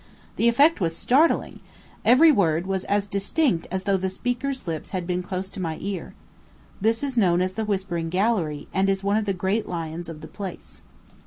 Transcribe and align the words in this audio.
The 0.35 0.47
effect 0.47 0.81
was 0.81 0.97
startling; 0.97 1.59
every 2.03 2.31
word 2.31 2.65
was 2.65 2.85
as 2.85 3.05
distinct 3.05 3.67
as 3.69 3.83
though 3.83 3.97
the 3.97 4.09
speaker's 4.09 4.65
lips 4.65 4.89
had 4.89 5.05
been 5.05 5.21
close 5.21 5.47
to 5.51 5.59
my 5.61 5.77
ear. 5.79 6.15
This 6.81 7.03
is 7.03 7.19
known 7.19 7.39
as 7.39 7.53
the 7.53 7.65
Whispering 7.65 8.09
Gallery, 8.09 8.67
and 8.73 8.89
is 8.89 9.03
one 9.03 9.17
of 9.17 9.25
the 9.25 9.31
great 9.33 9.67
lions 9.69 10.09
of 10.09 10.21
the 10.21 10.27
place. 10.27 10.81